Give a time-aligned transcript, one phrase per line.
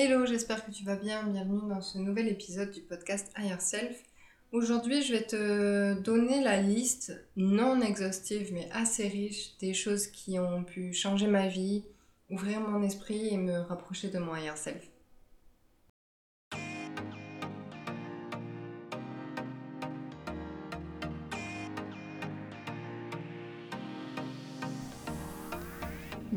[0.00, 1.24] Hello, j'espère que tu vas bien.
[1.24, 4.00] Bienvenue dans ce nouvel épisode du podcast Higher Self.
[4.52, 10.38] Aujourd'hui, je vais te donner la liste non exhaustive mais assez riche des choses qui
[10.38, 11.82] ont pu changer ma vie,
[12.30, 14.88] ouvrir mon esprit et me rapprocher de mon Higher Self.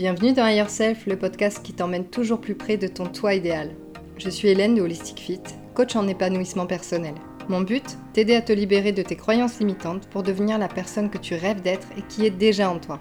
[0.01, 3.69] Bienvenue dans Higher Self, le podcast qui t'emmène toujours plus près de ton toi idéal.
[4.17, 5.43] Je suis Hélène de Holistic Fit,
[5.75, 7.13] coach en épanouissement personnel.
[7.49, 11.19] Mon but T'aider à te libérer de tes croyances limitantes pour devenir la personne que
[11.19, 12.99] tu rêves d'être et qui est déjà en toi.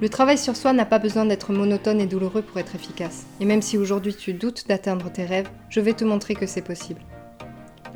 [0.00, 3.26] Le travail sur soi n'a pas besoin d'être monotone et douloureux pour être efficace.
[3.40, 6.62] Et même si aujourd'hui tu doutes d'atteindre tes rêves, je vais te montrer que c'est
[6.62, 7.00] possible.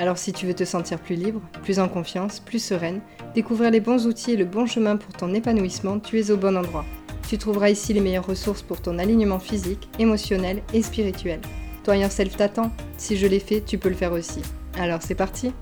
[0.00, 3.02] Alors si tu veux te sentir plus libre, plus en confiance, plus sereine,
[3.36, 6.56] découvrir les bons outils et le bon chemin pour ton épanouissement, tu es au bon
[6.56, 6.84] endroit.
[7.30, 11.40] Tu trouveras ici les meilleures ressources pour ton alignement physique, émotionnel et spirituel.
[11.84, 12.72] Toi Yourself t'attend.
[12.96, 14.42] Si je l'ai fait, tu peux le faire aussi.
[14.76, 15.52] Alors c'est parti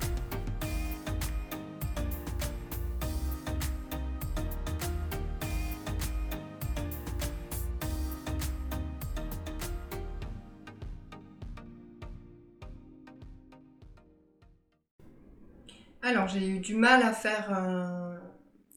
[16.02, 18.08] Alors j'ai eu du mal à faire un,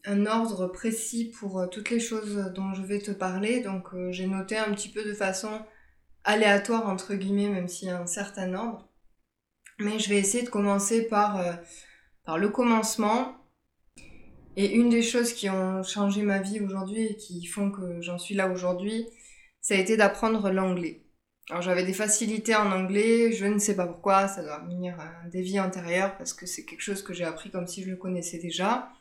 [0.06, 4.26] ordre précis pour euh, toutes les choses dont je vais te parler, donc euh, j'ai
[4.26, 5.60] noté un petit peu de façon
[6.24, 8.88] aléatoire entre guillemets, même s'il y a un certain ordre.
[9.78, 11.52] Mais je vais essayer de commencer par, euh,
[12.24, 13.36] par le commencement.
[14.54, 18.18] Et une des choses qui ont changé ma vie aujourd'hui et qui font que j'en
[18.18, 19.06] suis là aujourd'hui,
[19.62, 21.06] ça a été d'apprendre l'anglais.
[21.48, 24.96] Alors j'avais des facilités en anglais, je ne sais pas pourquoi, ça doit venir
[25.32, 27.96] des vies antérieures parce que c'est quelque chose que j'ai appris comme si je le
[27.96, 28.92] connaissais déjà.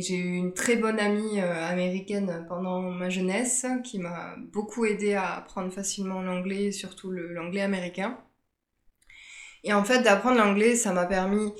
[0.00, 5.14] J'ai eu une très bonne amie euh, américaine pendant ma jeunesse qui m'a beaucoup aidé
[5.14, 8.18] à apprendre facilement l'anglais, surtout l'anglais américain.
[9.64, 11.52] Et en fait, d'apprendre l'anglais, ça m'a permis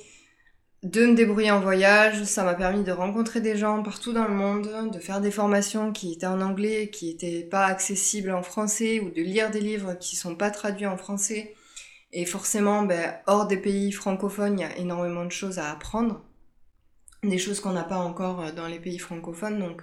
[0.83, 4.33] de me débrouiller en voyage, ça m'a permis de rencontrer des gens partout dans le
[4.33, 9.01] monde, de faire des formations qui étaient en anglais, qui n'étaient pas accessibles en français,
[9.01, 11.53] ou de lire des livres qui sont pas traduits en français.
[12.13, 16.23] Et forcément, ben, hors des pays francophones, il y a énormément de choses à apprendre,
[17.23, 19.59] des choses qu'on n'a pas encore dans les pays francophones.
[19.59, 19.81] Donc,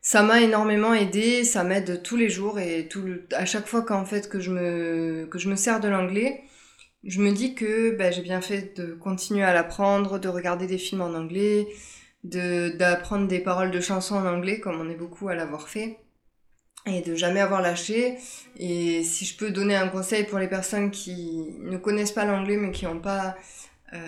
[0.00, 4.04] ça m'a énormément aidé, ça m'aide tous les jours et tout à chaque fois qu'en
[4.04, 6.42] fait que je me que je me sers de l'anglais,
[7.04, 10.78] je me dis que bah, j'ai bien fait de continuer à l'apprendre, de regarder des
[10.78, 11.68] films en anglais,
[12.24, 15.98] d'apprendre des paroles de chansons en anglais comme on est beaucoup à l'avoir fait
[16.86, 18.18] et de jamais avoir lâché.
[18.56, 22.56] Et si je peux donner un conseil pour les personnes qui ne connaissent pas l'anglais
[22.56, 23.36] mais qui n'ont pas
[23.92, 23.98] euh,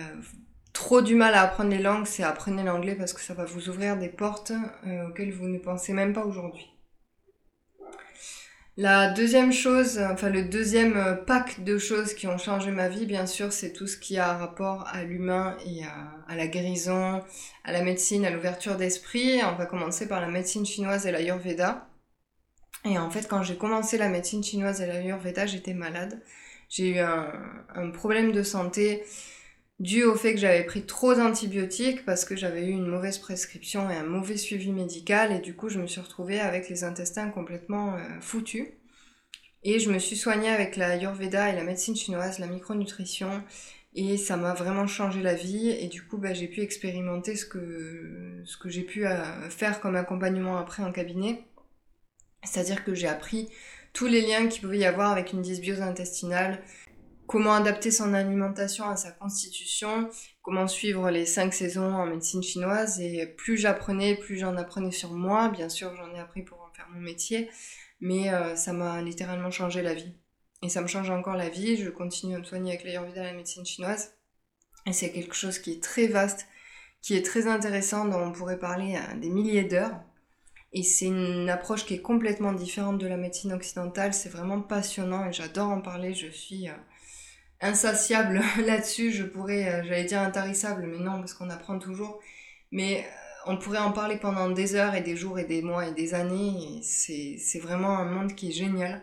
[0.75, 3.69] trop du mal à apprendre les langues, c'est apprenez l'anglais parce que ça va vous
[3.69, 4.51] ouvrir des portes
[4.85, 6.69] euh, auxquelles vous ne pensez même pas aujourd'hui.
[8.77, 13.05] La deuxième chose, enfin le deuxième euh, pack de choses qui ont changé ma vie,
[13.05, 17.23] bien sûr, c'est tout ce qui a rapport à l'humain et à, la guérison,
[17.63, 19.39] à la médecine, à l'ouverture d'esprit.
[19.45, 21.87] On va commencer par la médecine chinoise et l'ayurveda.
[22.83, 26.21] Et en fait, quand j'ai commencé la médecine chinoise et l'ayurveda, j'étais malade.
[26.67, 27.31] J'ai eu un,
[27.73, 29.05] un problème de santé
[29.79, 33.89] dû au fait que j'avais pris trop d'antibiotiques parce que j'avais eu une mauvaise prescription
[33.89, 37.29] et un mauvais suivi médical et du coup je me suis retrouvée avec les intestins
[37.29, 38.67] complètement euh, foutus.
[39.63, 43.43] Et je me suis soignée avec la Ayurveda et la médecine chinoise, la micronutrition
[43.95, 47.45] et ça m'a vraiment changé la vie et du coup bah, j'ai pu expérimenter ce
[47.45, 51.43] que, ce que j'ai pu euh, faire comme accompagnement après en cabinet.
[52.43, 53.49] C'est-à-dire que j'ai appris
[53.93, 56.61] tous les liens qu'il pouvait y avoir avec une dysbiose intestinale,
[57.27, 60.09] comment adapter son alimentation à sa constitution,
[60.41, 62.99] comment suivre les cinq saisons en médecine chinoise.
[62.99, 65.49] Et plus j'apprenais, plus j'en apprenais sur moi.
[65.49, 67.49] Bien sûr, j'en ai appris pour en faire mon métier,
[67.99, 70.13] mais euh, ça m'a littéralement changé la vie.
[70.61, 71.77] Et ça me change encore la vie.
[71.77, 74.13] Je continue à me soigner avec l'ayurveda et la médecine chinoise.
[74.85, 76.47] Et c'est quelque chose qui est très vaste,
[77.01, 79.99] qui est très intéressant, dont on pourrait parler des milliers d'heures.
[80.73, 84.13] Et c'est une approche qui est complètement différente de la médecine occidentale.
[84.13, 86.13] C'est vraiment passionnant et j'adore en parler.
[86.13, 86.69] Je suis...
[86.69, 86.73] Euh,
[87.65, 92.19] insatiable là-dessus, je pourrais, euh, j'allais dire intarissable, mais non, parce qu'on apprend toujours.
[92.71, 95.87] Mais euh, on pourrait en parler pendant des heures et des jours et des mois
[95.87, 96.79] et des années.
[96.83, 99.01] C'est vraiment un monde qui est génial.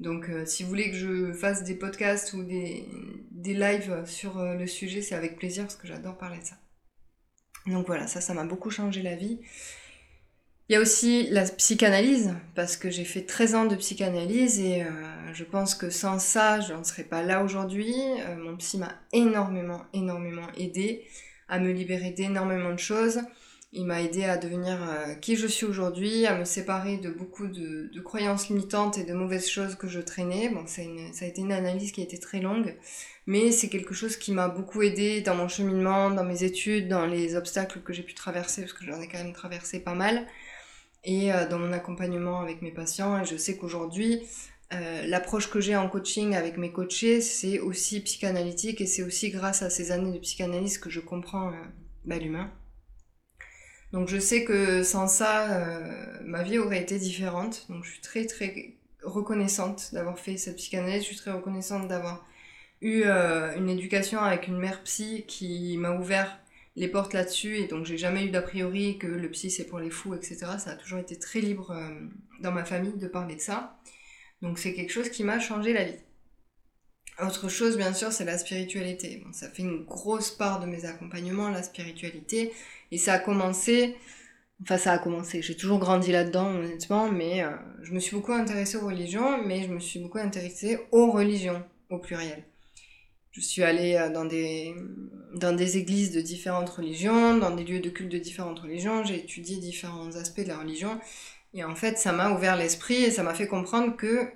[0.00, 2.88] Donc euh, si vous voulez que je fasse des podcasts ou des,
[3.30, 6.56] des lives sur le sujet, c'est avec plaisir parce que j'adore parler de ça.
[7.66, 9.40] Donc voilà, ça, ça m'a beaucoup changé la vie.
[10.70, 14.82] Il y a aussi la psychanalyse, parce que j'ai fait 13 ans de psychanalyse et
[14.82, 14.86] euh,
[15.34, 17.94] je pense que sans ça, je n'en serais pas là aujourd'hui.
[17.94, 21.04] Euh, mon psy m'a énormément, énormément aidé
[21.50, 23.20] à me libérer d'énormément de choses.
[23.74, 27.46] Il m'a aidé à devenir euh, qui je suis aujourd'hui, à me séparer de beaucoup
[27.46, 30.48] de, croyances limitantes et de mauvaises choses que je traînais.
[30.48, 32.74] Bon, ça a été une analyse qui a été très longue,
[33.26, 37.04] mais c'est quelque chose qui m'a beaucoup aidé dans mon cheminement, dans mes études, dans
[37.04, 40.26] les obstacles que j'ai pu traverser, parce que j'en ai quand même traversé pas mal,
[41.04, 43.20] et euh, dans mon accompagnement avec mes patients.
[43.20, 44.22] Et je sais qu'aujourd'hui,
[44.72, 49.30] euh, l'approche que j'ai en coaching avec mes coachés, c'est aussi psychanalytique et c'est aussi
[49.30, 51.52] grâce à ces années de psychanalyse que je comprends
[52.04, 52.50] bah, l'humain.
[53.94, 57.66] Donc je sais que sans ça, euh, ma vie aurait été différente.
[57.68, 58.74] Donc je suis très très
[59.04, 61.02] reconnaissante d'avoir fait cette psychanalyse.
[61.02, 62.26] Je suis très reconnaissante d'avoir
[62.80, 66.40] eu euh, une éducation avec une mère psy qui m'a ouvert
[66.76, 69.78] les portes là-dessus et donc j'ai jamais eu d'a priori que le psy c'est pour
[69.78, 70.38] les fous, etc.
[70.58, 72.06] Ça a toujours été très libre euh,
[72.40, 73.78] dans ma famille de parler de ça.
[74.42, 76.00] Donc c'est quelque chose qui m'a changé la vie.
[77.22, 79.24] Autre chose, bien sûr, c'est la spiritualité.
[79.32, 82.52] Ça fait une grosse part de mes accompagnements, la spiritualité.
[82.90, 83.96] Et ça a commencé,
[84.62, 87.50] enfin ça a commencé, j'ai toujours grandi là-dedans honnêtement, mais euh,
[87.82, 91.62] je me suis beaucoup intéressée aux religions, mais je me suis beaucoup intéressée aux religions
[91.88, 92.44] au pluriel.
[93.34, 94.74] Je suis allée euh, dans des,
[95.34, 99.16] dans des églises de différentes religions, dans des lieux de culte de différentes religions, j'ai
[99.16, 101.00] étudié différents aspects de la religion,
[101.52, 104.28] et en fait ça m'a ouvert l'esprit et ça m'a fait comprendre que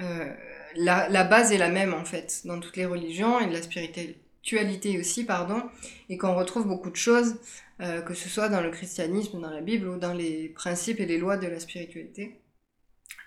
[0.00, 0.34] euh,
[0.74, 3.60] la, la, base est la même en fait dans toutes les religions et de la
[3.60, 5.62] spiritualité aussi, pardon,
[6.08, 7.36] et qu'on retrouve beaucoup de choses,
[7.80, 11.06] euh, que ce soit dans le christianisme, dans la Bible ou dans les principes et
[11.06, 12.40] les lois de la spiritualité.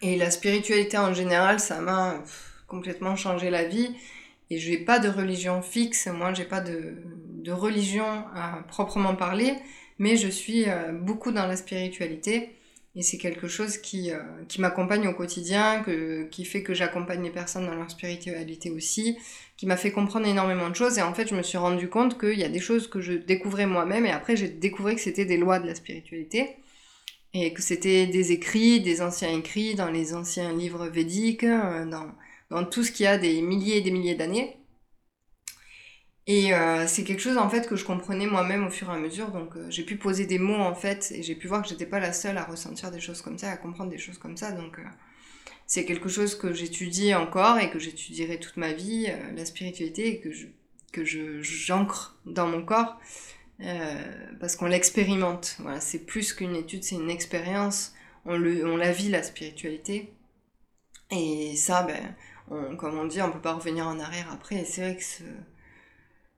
[0.01, 2.23] Et la spiritualité en général, ça m'a
[2.67, 3.95] complètement changé la vie.
[4.50, 6.95] Et je n'ai pas de religion fixe, moi j'ai pas de,
[7.44, 8.06] de, religion
[8.36, 9.53] à proprement parler,
[9.97, 12.51] mais je suis euh, beaucoup dans la spiritualité.
[12.97, 17.24] Et c'est quelque chose qui, euh, qui m'accompagne au quotidien, que, qui fait que j'accompagne
[17.24, 19.18] les personnes dans leur spiritualité aussi,
[19.57, 20.98] qui m'a fait comprendre énormément de choses.
[20.98, 23.13] Et en fait, je me suis rendu compte qu'il y a des choses que je
[23.13, 26.56] découvrais moi-même, et après, j'ai découvert que c'était des lois de la spiritualité,
[27.33, 32.07] et que c'était des écrits, des anciens écrits dans les anciens livres védiques, euh, dans,
[32.50, 34.57] dans tout ce qui a des milliers et des milliers d'années.
[36.27, 38.97] Et euh, c'est quelque chose en fait que je comprenais moi-même au fur et à
[38.97, 41.68] mesure, donc euh, j'ai pu poser des mots en fait, et j'ai pu voir que
[41.68, 44.36] j'étais pas la seule à ressentir des choses comme ça, à comprendre des choses comme
[44.36, 44.83] ça, donc euh,
[45.68, 50.31] c'est quelque chose que j'étudie encore et que j'étudierai toute ma vie, la spiritualité, que
[50.31, 50.48] je
[50.91, 53.00] que je j'ancre dans mon corps
[54.39, 55.57] parce qu'on l'expérimente.
[55.59, 57.94] Voilà, c'est plus qu'une étude, c'est une expérience.
[58.25, 60.13] On le on la vit la spiritualité.
[61.12, 62.15] Et ça, ben,
[62.50, 64.56] on, comme on dit, on peut pas revenir en arrière après.
[64.56, 65.03] Et c'est vrai que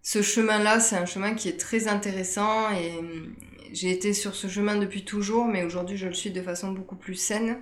[0.01, 3.35] ce, chemin-là, c'est un chemin qui est très intéressant et hum,
[3.73, 6.95] j'ai été sur ce chemin depuis toujours, mais aujourd'hui je le suis de façon beaucoup
[6.95, 7.57] plus saine.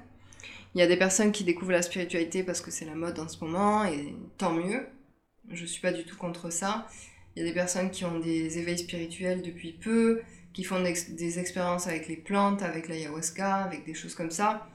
[0.75, 3.27] Il y a des personnes qui découvrent la spiritualité parce que c'est la mode en
[3.27, 4.85] ce moment et tant mieux.
[5.51, 6.87] Je suis pas du tout contre ça.
[7.35, 10.21] Il y a des personnes qui ont des éveils spirituels depuis peu,
[10.53, 14.67] qui font des, des expériences avec les plantes, avec l'ayahuasca, avec des choses comme ça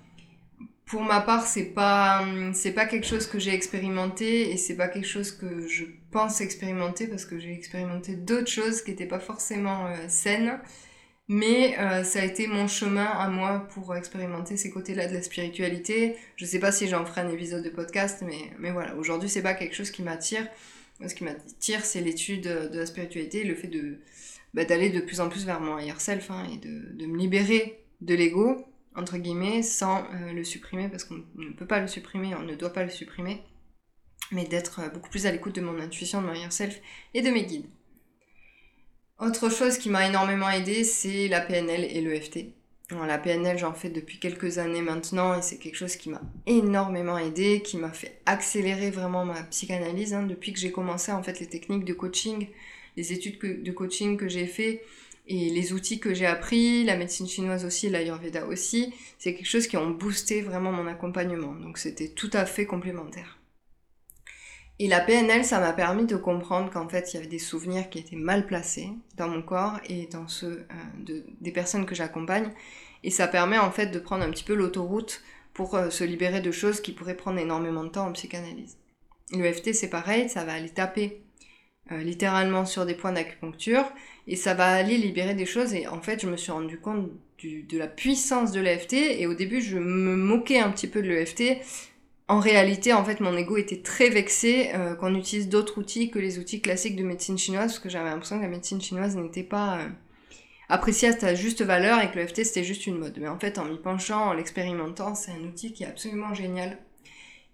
[0.91, 4.89] pour ma part, c'est pas c'est pas quelque chose que j'ai expérimenté et c'est pas
[4.89, 9.21] quelque chose que je pense expérimenter parce que j'ai expérimenté d'autres choses qui n'étaient pas
[9.21, 10.59] forcément euh, saines.
[11.29, 15.23] Mais euh, ça a été mon chemin à moi pour expérimenter ces côtés-là de la
[15.23, 16.17] spiritualité.
[16.35, 19.55] Je sais pas si j'en ferai un épisode de podcast, mais, voilà, aujourd'hui c'est pas
[19.55, 20.45] quelque chose qui m'attire.
[21.07, 24.01] Ce qui m'attire, c'est l'étude de la spiritualité, le fait de
[24.55, 27.85] bah, d'aller de plus en plus vers mon higher self hein, et de me libérer
[28.01, 28.67] de l'ego
[28.97, 32.55] entre guillemets, sans euh, le supprimer, parce qu'on ne peut pas le supprimer, on ne
[32.55, 33.43] doit pas le supprimer,
[34.33, 36.81] mais d'être euh, beaucoup plus à l'écoute de mon intuition, de mon higher self
[37.15, 37.67] et de mes guides.
[39.19, 42.55] Autre chose qui m'a énormément aidé, c'est la PNL et l'EFT.
[42.91, 47.19] la PNL, j'en fais depuis quelques années maintenant et c'est quelque chose qui m'a énormément
[47.19, 50.15] aidé, qui m'a fait accélérer vraiment ma psychanalyse.
[50.15, 50.23] Hein.
[50.23, 52.49] depuis que j'ai commencé en fait les techniques de coaching,
[52.97, 54.83] les études de coaching que j'ai fait,
[55.27, 59.67] et les outils que j'ai appris, la médecine chinoise aussi, l'ayurveda aussi, c'est quelque chose
[59.67, 61.55] qui ont boosté vraiment mon accompagnement.
[61.55, 63.39] Donc c'était tout à fait complémentaire.
[64.81, 67.91] Et la PNL, ça m'a permis de comprendre qu'en fait, il y avait des souvenirs
[67.91, 70.67] qui étaient mal placés dans mon corps et dans ceux
[71.11, 72.51] euh, des personnes que j'accompagne.
[73.05, 75.23] Et ça permet en fait de prendre un petit peu l'autoroute
[75.53, 78.79] pour euh, se libérer de choses qui pourraient prendre énormément de temps en psychanalyse.
[79.33, 81.23] L'EFT, c'est pareil, ça va aller taper
[81.93, 83.85] euh, littéralement sur des points d'acupuncture
[84.27, 87.11] et ça va aller libérer des choses et en fait je me suis rendu compte
[87.43, 91.09] de la puissance de l'EFT et au début je me moquais un petit peu de
[91.09, 91.63] l'EFT
[92.31, 96.21] en réalité, en fait, mon ego était très vexé euh, qu'on utilise d'autres outils que
[96.21, 99.43] les outils classiques de médecine chinoise, parce que j'avais l'impression que la médecine chinoise n'était
[99.43, 99.89] pas euh,
[100.69, 103.19] appréciée à sa juste valeur et que l'EFT c'était juste une mode.
[103.21, 106.79] Mais en fait, en m'y penchant, en l'expérimentant, c'est un outil qui est absolument génial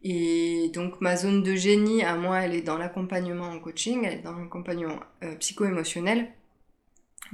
[0.09, 4.21] et donc ma zone de génie à moi, elle est dans l'accompagnement en coaching, elle
[4.21, 6.29] est dans l'accompagnement euh, psycho-émotionnel.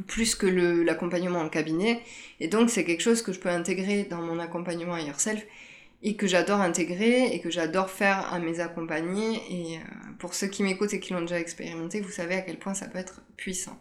[0.07, 2.01] plus que l'accompagnement en cabinet.
[2.41, 5.45] Et donc c'est quelque chose que je peux intégrer dans mon accompagnement à Yourself
[6.03, 9.43] et que j'adore intégrer et que j'adore faire à mes accompagnés.
[9.51, 9.81] Et euh,
[10.19, 12.87] pour ceux qui m'écoutent et qui l'ont déjà expérimenté, vous savez à quel point ça
[12.87, 13.79] peut être puissant.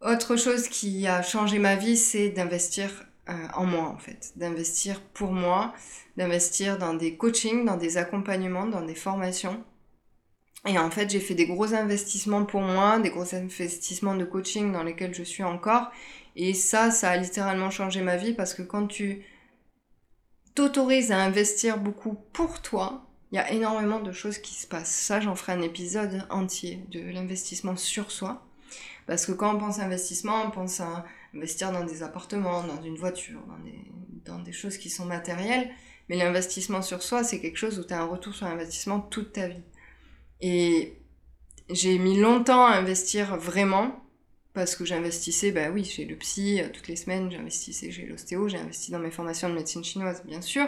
[0.00, 5.00] Autre chose qui a changé ma vie, c'est d'investir euh, en moi en fait, d'investir
[5.00, 5.74] pour moi,
[6.16, 9.62] d'investir dans des coachings, dans des accompagnements, dans des formations.
[10.66, 14.72] Et en fait, j'ai fait des gros investissements pour moi, des gros investissements de coaching
[14.72, 15.90] dans lesquels je suis encore.
[16.36, 19.22] Et ça, ça a littéralement changé ma vie parce que quand tu
[20.54, 24.90] t'autorises à investir beaucoup pour toi, il y a énormément de choses qui se passent.
[24.90, 28.44] Ça, j'en ferai un épisode entier de l'investissement sur soi.
[29.06, 31.04] Parce que quand on pense à investissement, on pense à
[31.34, 33.78] investir dans des appartements, dans une voiture, dans des,
[34.24, 35.70] dans des choses qui sont matérielles.
[36.08, 39.32] Mais l'investissement sur soi, c'est quelque chose où tu as un retour sur investissement toute
[39.32, 39.62] ta vie.
[40.40, 40.96] Et
[41.70, 44.02] j'ai mis longtemps à investir vraiment
[44.54, 48.48] parce que j'investissais, bah oui, chez le psy, euh, toutes les semaines, j'investissais chez l'ostéo,
[48.48, 50.66] j'ai investi dans mes formations de médecine chinoise, bien sûr.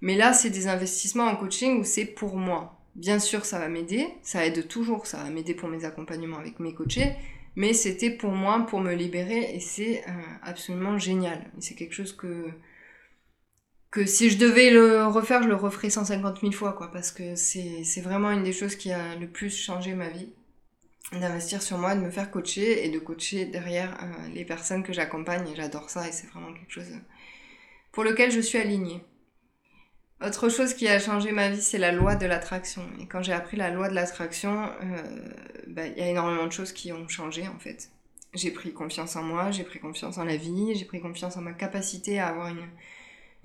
[0.00, 2.80] Mais là, c'est des investissements en coaching où c'est pour moi.
[2.96, 6.58] Bien sûr, ça va m'aider, ça aide toujours, ça va m'aider pour mes accompagnements avec
[6.58, 7.14] mes coachés,
[7.56, 11.50] mais c'était pour moi, pour me libérer, et c'est euh, absolument génial.
[11.58, 12.52] C'est quelque chose que,
[14.06, 18.00] si je devais le refaire, je le referais 150 000 fois, quoi, parce que c'est
[18.00, 20.32] vraiment une des choses qui a le plus changé ma vie
[21.12, 24.92] d'investir sur moi, de me faire coacher et de coacher derrière euh, les personnes que
[24.92, 25.44] j'accompagne.
[25.56, 26.92] J'adore ça et c'est vraiment quelque chose
[27.92, 29.02] pour lequel je suis alignée.
[30.24, 32.82] Autre chose qui a changé ma vie, c'est la loi de l'attraction.
[33.00, 35.02] Et quand j'ai appris la loi de l'attraction, euh,
[35.66, 37.90] bah, il y a énormément de choses qui ont changé en fait.
[38.34, 41.40] J'ai pris confiance en moi, j'ai pris confiance en la vie, j'ai pris confiance en
[41.40, 42.66] ma capacité à avoir une,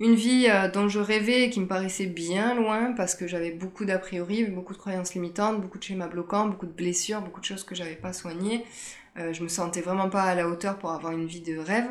[0.00, 3.52] une vie euh, dont je rêvais et qui me paraissait bien loin parce que j'avais
[3.52, 7.40] beaucoup d'a priori, beaucoup de croyances limitantes, beaucoup de schémas bloquants, beaucoup de blessures, beaucoup
[7.40, 8.64] de choses que j'avais pas soignées.
[9.18, 11.88] Euh, je me sentais vraiment pas à la hauteur pour avoir une vie de rêve.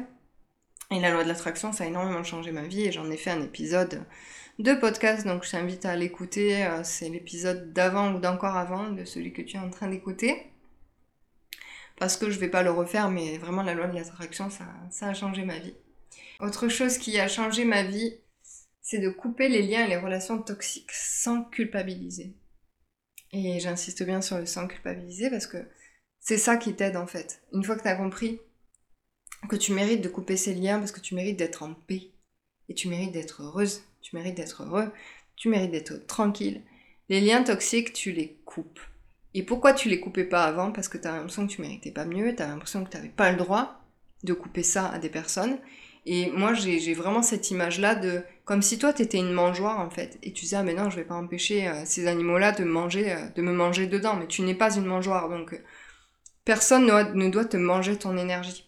[0.92, 3.32] Et la loi de l'attraction, ça a énormément changé ma vie et j'en ai fait
[3.32, 4.06] un épisode
[4.60, 6.66] de podcast, donc je t'invite à l'écouter.
[6.66, 10.52] Euh, c'est l'épisode d'avant ou d'encore avant de celui que tu es en train d'écouter.
[11.98, 15.08] Parce que je vais pas le refaire, mais vraiment la loi de l'attraction, ça, ça
[15.08, 15.76] a changé ma vie.
[16.40, 18.20] Autre chose qui a changé ma vie,
[18.82, 22.36] c'est de couper les liens et les relations toxiques sans culpabiliser.
[23.32, 25.58] Et j'insiste bien sur le sans culpabiliser parce que
[26.20, 27.42] c'est ça qui t'aide en fait.
[27.54, 28.40] Une fois que tu as compris
[29.48, 32.10] que tu mérites de couper ces liens parce que tu mérites d'être en paix
[32.70, 34.92] et tu mérites d'être heureuse, tu mérites d'être heureux,
[35.36, 36.62] tu mérites d'être tranquille.
[37.10, 38.80] Les liens toxiques, tu les coupes.
[39.34, 40.72] Et pourquoi tu les coupais pas avant?
[40.72, 42.98] Parce que tu as l'impression que tu méritais pas mieux, tu as l'impression que tu
[42.98, 43.82] n'avais pas le droit
[44.24, 45.60] de couper ça à des personnes.
[46.06, 50.20] Et moi, j'ai vraiment cette image-là de comme si toi, t'étais une mangeoire en fait,
[50.22, 53.12] et tu disais ah mais non, je vais pas empêcher euh, ces animaux-là de manger,
[53.12, 54.16] euh, de me manger dedans.
[54.16, 55.60] Mais tu n'es pas une mangeoire, donc
[56.46, 58.65] personne ne doit te manger ton énergie.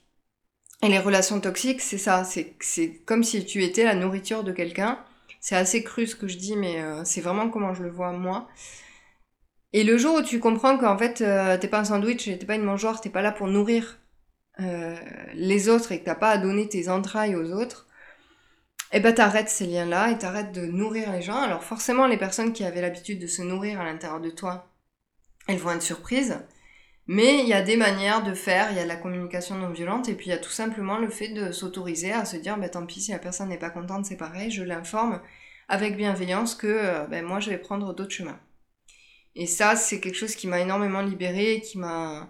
[0.84, 5.04] Et les relations toxiques, c'est ça, c'est comme si tu étais la nourriture de quelqu'un.
[5.40, 8.48] C'est assez cru ce que je dis, mais c'est vraiment comment je le vois moi.
[9.74, 11.16] Et le jour où tu comprends qu'en fait,
[11.60, 13.98] t'es pas un sandwich, t'es pas une mangeoire, t'es pas là pour nourrir
[14.60, 14.96] euh,
[15.36, 17.86] les autres et que t'as pas à donner tes entrailles aux autres,
[18.92, 21.40] eh ben t'arrêtes ces liens-là et t'arrêtes de nourrir les gens.
[21.40, 24.68] Alors forcément, les personnes qui avaient l'habitude de se nourrir à l'intérieur de toi,
[25.48, 26.40] elles vont être surprises.
[27.08, 30.10] Mais il y a des manières de faire, il y a la communication non violente,
[30.10, 32.70] et puis il y a tout simplement le fait de s'autoriser à se dire, bah
[32.70, 35.22] tant pis, si la personne n'est pas contente, c'est pareil, je l'informe
[35.70, 38.40] avec bienveillance que ben, moi je vais prendre d'autres chemins.
[39.36, 42.30] Et ça, c'est quelque chose qui m'a énormément libérée, qui m'a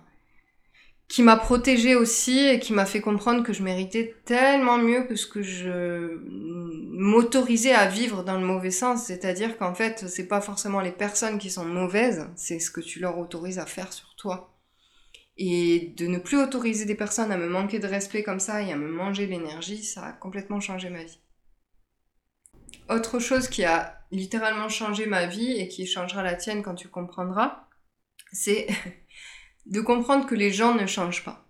[1.08, 5.16] qui m'a protégée aussi et qui m'a fait comprendre que je méritais tellement mieux que
[5.16, 6.20] ce que je
[6.92, 9.06] m'autorisais à vivre dans le mauvais sens.
[9.06, 13.00] C'est-à-dire qu'en fait, c'est pas forcément les personnes qui sont mauvaises, c'est ce que tu
[13.00, 14.57] leur autorises à faire sur toi.
[15.38, 18.72] Et de ne plus autoriser des personnes à me manquer de respect comme ça et
[18.72, 21.20] à me manger l'énergie, ça a complètement changé ma vie.
[22.90, 26.88] Autre chose qui a littéralement changé ma vie et qui changera la tienne quand tu
[26.88, 27.68] comprendras,
[28.32, 28.68] c'est
[29.66, 31.48] de comprendre que les gens ne changent pas.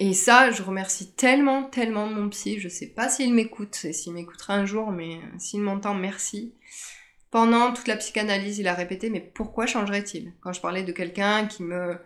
[0.00, 2.60] Et ça, je remercie tellement, tellement mon psy.
[2.60, 6.54] Je sais pas s'il m'écoute et s'il m'écoutera un jour, mais euh, s'il m'entend, merci.
[7.30, 10.32] Pendant toute la psychanalyse, il a répété, mais pourquoi changerait-il?
[10.40, 11.98] Quand je parlais de quelqu'un qui me,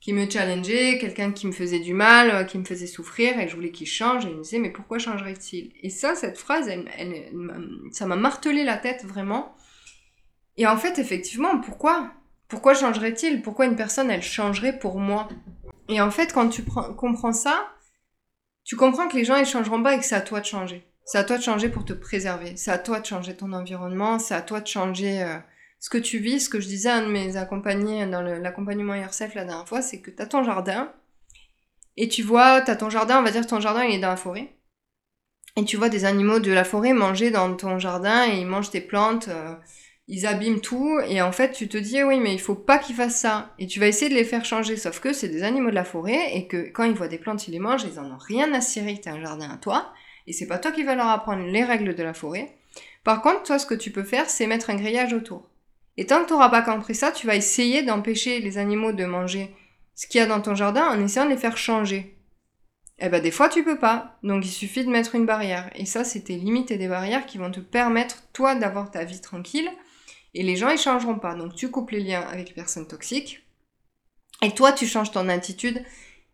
[0.00, 3.48] qui me challengeait, quelqu'un qui me faisait du mal, euh, qui me faisait souffrir, et
[3.48, 5.72] je voulais qu'il change, et il me disait, mais pourquoi changerait-il?
[5.82, 7.30] Et ça, cette phrase, elle,
[7.92, 9.54] ça m'a martelé la tête vraiment.
[10.56, 12.12] Et en fait, effectivement, pourquoi?
[12.48, 13.42] Pourquoi changerait-il?
[13.42, 15.28] Pourquoi une personne, elle changerait pour moi?
[15.88, 17.68] Et en fait, quand tu comprends ça,
[18.64, 20.86] tu comprends que les gens, ils changeront pas et que c'est à toi de changer.
[21.04, 22.56] C'est à toi de changer pour te préserver.
[22.56, 24.18] C'est à toi de changer ton environnement.
[24.18, 25.38] C'est à toi de changer euh,
[25.80, 26.40] ce que tu vis.
[26.40, 29.82] Ce que je disais à un de mes accompagnés dans l'accompagnement Yourself la dernière fois,
[29.82, 30.92] c'est que tu as ton jardin.
[31.96, 34.08] et tu vois, tu as ton jardin, on va dire ton jardin il est dans
[34.08, 34.54] la forêt,
[35.56, 38.70] et tu vois des animaux de la forêt manger dans ton jardin et ils mangent
[38.70, 39.54] tes plantes, euh,
[40.08, 42.96] ils abîment tout et en fait tu te dis oui mais il faut pas qu'ils
[42.96, 45.70] fassent ça et tu vas essayer de les faire changer sauf que c'est des animaux
[45.70, 48.10] de la forêt et que quand ils voient des plantes ils les mangent, ils en
[48.10, 49.92] ont rien à cirer que t'as un jardin à toi
[50.26, 52.56] et c'est pas toi qui vas leur apprendre les règles de la forêt.
[53.04, 55.49] Par contre toi ce que tu peux faire c'est mettre un grillage autour.
[56.00, 59.04] Et tant que tu n'auras pas compris ça, tu vas essayer d'empêcher les animaux de
[59.04, 59.54] manger
[59.94, 62.16] ce qu'il y a dans ton jardin en essayant de les faire changer.
[63.00, 65.70] Eh ben des fois tu peux pas, donc il suffit de mettre une barrière.
[65.74, 69.04] Et ça c'est tes limites et des barrières qui vont te permettre toi d'avoir ta
[69.04, 69.70] vie tranquille.
[70.32, 71.34] Et les gens ils changeront pas.
[71.34, 73.46] Donc tu coupes les liens avec les personnes toxiques.
[74.40, 75.84] Et toi tu changes ton attitude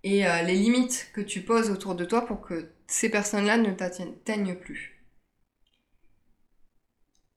[0.05, 3.73] et euh, les limites que tu poses autour de toi pour que ces personnes-là ne
[3.73, 4.96] t'atteignent plus.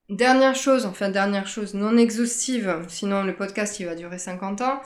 [0.09, 4.81] Dernière chose, enfin dernière chose non exhaustive, sinon le podcast il va durer 50 ans,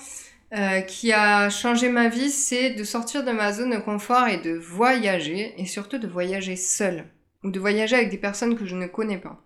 [0.54, 4.38] euh, qui a changé ma vie, c'est de sortir de ma zone de confort et
[4.38, 7.06] de voyager, et surtout de voyager seul,
[7.42, 9.42] ou de voyager avec des personnes que je ne connais pas.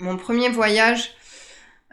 [0.00, 1.14] Mon premier voyage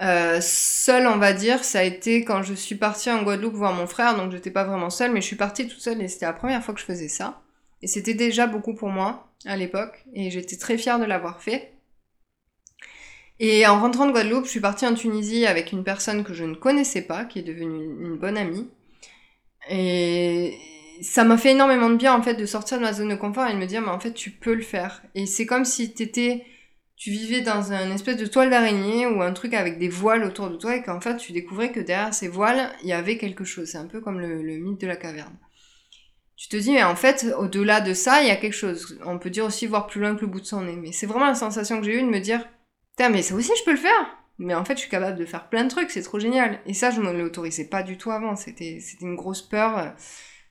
[0.01, 3.73] euh, seul, on va dire, ça a été quand je suis partie en Guadeloupe voir
[3.73, 6.25] mon frère, donc j'étais pas vraiment seule, mais je suis partie toute seule et c'était
[6.25, 7.43] la première fois que je faisais ça.
[7.83, 11.72] Et c'était déjà beaucoup pour moi à l'époque, et j'étais très fière de l'avoir fait.
[13.39, 16.43] Et en rentrant de Guadeloupe, je suis partie en Tunisie avec une personne que je
[16.43, 18.69] ne connaissais pas, qui est devenue une bonne amie.
[19.69, 20.57] Et
[21.01, 23.47] ça m'a fait énormément de bien en fait de sortir de ma zone de confort
[23.47, 25.03] et de me dire mais en fait tu peux le faire.
[25.15, 26.45] Et c'est comme si t'étais,
[26.95, 30.49] tu vivais dans un espèce de toile d'araignée ou un truc avec des voiles autour
[30.49, 33.43] de toi et qu'en fait tu découvrais que derrière ces voiles il y avait quelque
[33.43, 33.69] chose.
[33.69, 35.35] C'est un peu comme le, le mythe de la caverne.
[36.35, 38.99] Tu te dis mais en fait au-delà de ça il y a quelque chose.
[39.05, 40.75] On peut dire aussi voir plus loin que le bout de son nez.
[40.75, 42.45] Mais c'est vraiment la sensation que j'ai eue de me dire
[42.95, 44.17] Putain, mais ça aussi, je peux le faire.
[44.39, 46.59] Mais en fait, je suis capable de faire plein de trucs, c'est trop génial.
[46.65, 48.35] Et ça, je ne l'autorisais pas du tout avant.
[48.35, 49.93] C'était, une grosse peur.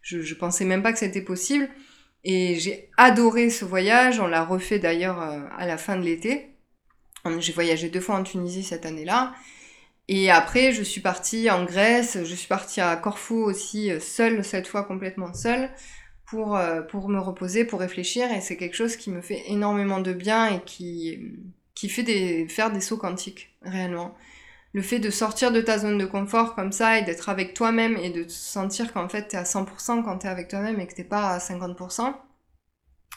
[0.01, 1.69] Je, je pensais même pas que c'était possible.
[2.25, 4.21] Et j'ai adoré ce voyage.
[4.21, 6.49] On l'a refait d'ailleurs euh, à la fin de l'été.
[7.39, 9.35] J'ai voyagé deux fois en Tunisie cette année-là.
[10.09, 12.19] Et après, je suis partie en Grèce.
[12.23, 15.71] Je suis partie à Corfou aussi, euh, seule, cette fois complètement seule,
[16.35, 18.31] euh, pour me reposer, pour réfléchir.
[18.33, 21.19] Et c'est quelque chose qui me fait énormément de bien et qui
[21.83, 24.14] qui fait des, faire des sauts quantiques, réellement.
[24.73, 27.97] Le fait de sortir de ta zone de confort comme ça et d'être avec toi-même
[27.97, 31.03] et de sentir qu'en fait t'es à 100% quand t'es avec toi-même et que t'es
[31.03, 32.14] pas à 50%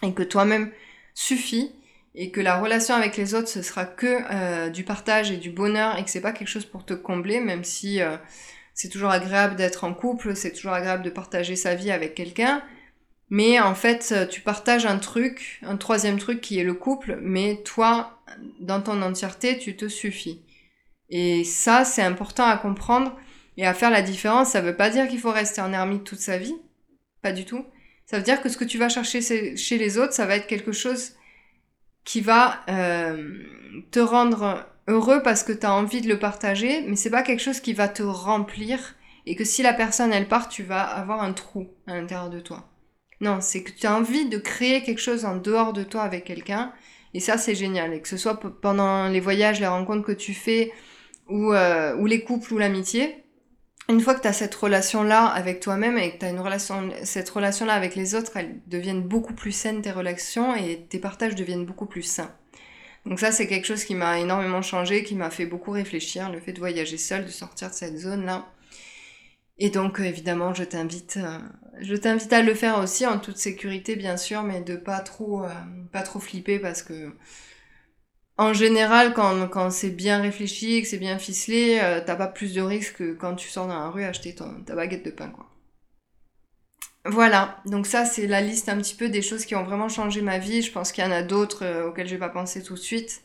[0.01, 0.71] et que toi-même
[1.13, 1.75] suffit
[2.15, 5.51] et que la relation avec les autres ce sera que euh, du partage et du
[5.51, 8.17] bonheur et que c'est pas quelque chose pour te combler même si euh,
[8.73, 12.63] c'est toujours agréable d'être en couple, c'est toujours agréable de partager sa vie avec quelqu'un,
[13.29, 17.61] mais en fait, tu partages un truc, un troisième truc qui est le couple, mais
[17.63, 18.21] toi,
[18.59, 20.41] dans ton entièreté, tu te suffis.
[21.09, 23.15] Et ça, c'est important à comprendre
[23.57, 24.49] et à faire la différence.
[24.49, 26.55] Ça veut pas dire qu'il faut rester en ermite toute sa vie.
[27.21, 27.65] Pas du tout.
[28.05, 29.21] Ça veut dire que ce que tu vas chercher
[29.55, 31.13] chez les autres, ça va être quelque chose
[32.03, 33.39] qui va euh,
[33.91, 37.41] te rendre heureux parce que tu as envie de le partager, mais c'est pas quelque
[37.41, 41.23] chose qui va te remplir et que si la personne elle part, tu vas avoir
[41.23, 42.69] un trou à l'intérieur de toi.
[43.21, 46.25] Non, c'est que tu as envie de créer quelque chose en dehors de toi avec
[46.25, 46.73] quelqu'un.
[47.13, 47.93] Et ça, c'est génial.
[47.93, 50.71] Et que ce soit pendant les voyages, les rencontres que tu fais,
[51.29, 53.23] ou, euh, ou les couples, ou l'amitié.
[53.87, 56.89] Une fois que tu as cette relation-là avec toi-même et que tu as une relation,
[57.03, 61.35] cette relation-là avec les autres, elles deviennent beaucoup plus saines, tes relations, et tes partages
[61.35, 62.31] deviennent beaucoup plus sains.
[63.05, 66.39] Donc ça, c'est quelque chose qui m'a énormément changé, qui m'a fait beaucoup réfléchir, le
[66.39, 68.47] fait de voyager seul, de sortir de cette zone-là.
[69.57, 71.39] Et donc, évidemment, je t'invite, euh,
[71.81, 75.43] je t'invite à le faire aussi en toute sécurité, bien sûr, mais de pas trop,
[75.43, 75.49] euh,
[75.91, 77.13] pas trop flipper parce que,
[78.37, 82.53] en général, quand, quand c'est bien réfléchi, que c'est bien ficelé, euh, t'as pas plus
[82.53, 85.49] de risques que quand tu sors dans la rue acheter ta baguette de pain, quoi.
[87.07, 90.21] Voilà, donc ça c'est la liste un petit peu des choses qui ont vraiment changé
[90.21, 90.61] ma vie.
[90.63, 93.21] Je pense qu'il y en a d'autres auxquelles je vais pas penser tout de suite.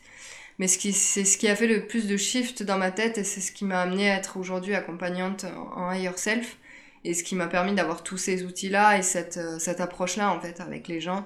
[0.61, 0.91] Mais c'est
[1.25, 3.65] ce qui a fait le plus de shift dans ma tête et c'est ce qui
[3.65, 5.43] m'a amené à être aujourd'hui accompagnante
[5.75, 6.57] en higher self
[7.03, 10.39] et ce qui m'a permis d'avoir tous ces outils-là et cette, euh, cette approche-là en
[10.39, 11.25] fait avec les gens.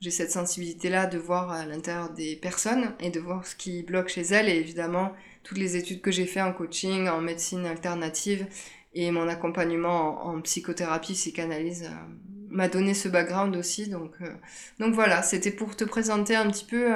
[0.00, 4.08] J'ai cette sensibilité-là de voir à l'intérieur des personnes et de voir ce qui bloque
[4.08, 8.46] chez elles et évidemment toutes les études que j'ai fait en coaching, en médecine alternative
[8.94, 12.14] et mon accompagnement en, psychothérapie, psychanalyse euh,
[12.50, 13.88] m'a donné ce background aussi.
[13.88, 14.32] Donc, euh,
[14.78, 16.94] donc voilà, c'était pour te présenter un petit peu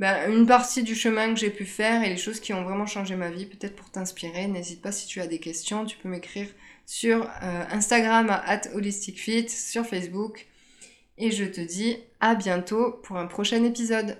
[0.00, 2.86] bah, une partie du chemin que j'ai pu faire et les choses qui ont vraiment
[2.86, 4.46] changé ma vie, peut-être pour t'inspirer.
[4.46, 6.46] N'hésite pas si tu as des questions, tu peux m'écrire
[6.86, 10.46] sur euh, Instagram at holisticfit, sur Facebook.
[11.18, 14.16] Et je te dis à bientôt pour un prochain épisode.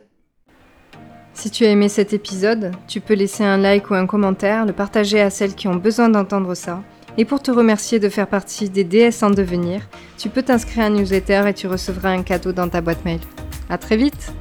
[1.32, 4.72] Si tu as aimé cet épisode, tu peux laisser un like ou un commentaire, le
[4.72, 6.82] partager à celles qui ont besoin d'entendre ça
[7.16, 9.88] Et pour te remercier de faire partie des DS en devenir,
[10.18, 13.20] tu peux t'inscrire à un newsletter et tu recevras un cadeau dans ta boîte mail.
[13.70, 14.32] À très vite!